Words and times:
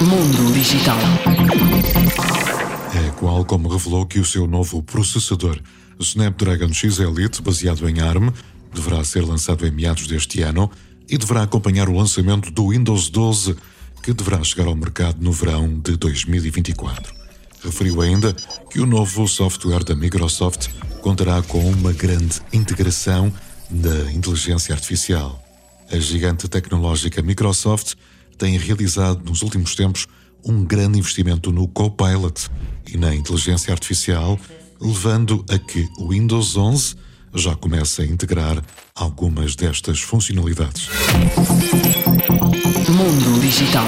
Mundo 0.00 0.52
Digital. 0.52 0.98
A 2.92 3.10
Qualcomm 3.18 3.68
revelou 3.68 4.06
que 4.06 4.18
o 4.18 4.24
seu 4.24 4.46
novo 4.46 4.82
processador 4.82 5.60
Snapdragon 5.98 6.72
X 6.72 6.98
Elite, 6.98 7.42
baseado 7.42 7.88
em 7.88 8.00
ARM, 8.00 8.30
deverá 8.74 9.04
ser 9.04 9.24
lançado 9.24 9.66
em 9.66 9.70
meados 9.70 10.06
deste 10.06 10.42
ano 10.42 10.70
e 11.08 11.16
deverá 11.16 11.42
acompanhar 11.42 11.88
o 11.88 11.96
lançamento 11.96 12.50
do 12.50 12.70
Windows 12.70 13.08
12, 13.08 13.56
que 14.02 14.12
deverá 14.12 14.42
chegar 14.42 14.66
ao 14.66 14.74
mercado 14.74 15.16
no 15.20 15.32
verão 15.32 15.78
de 15.78 15.96
2024. 15.96 17.14
Referiu 17.62 18.00
ainda 18.00 18.34
que 18.70 18.80
o 18.80 18.86
novo 18.86 19.26
software 19.26 19.84
da 19.84 19.94
Microsoft 19.94 20.68
contará 21.00 21.40
com 21.42 21.60
uma 21.70 21.92
grande 21.92 22.40
integração 22.52 23.32
da 23.70 24.12
inteligência 24.12 24.74
artificial. 24.74 25.42
A 25.90 25.98
gigante 25.98 26.48
tecnológica 26.48 27.22
Microsoft 27.22 27.94
tem 28.36 28.56
realizado 28.58 29.24
nos 29.24 29.42
últimos 29.42 29.74
tempos 29.74 30.06
um 30.44 30.64
grande 30.64 30.98
investimento 30.98 31.50
no 31.50 31.66
Copilot 31.68 32.48
e 32.92 32.96
na 32.96 33.14
inteligência 33.14 33.72
artificial, 33.72 34.38
levando 34.80 35.44
a 35.48 35.58
que 35.58 35.88
o 35.98 36.08
Windows 36.08 36.56
11 36.56 36.96
já 37.34 37.54
comece 37.56 38.02
a 38.02 38.04
integrar 38.04 38.62
algumas 38.94 39.56
destas 39.56 40.00
funcionalidades. 40.00 40.88
Mundo 42.88 43.40
Digital. 43.40 43.86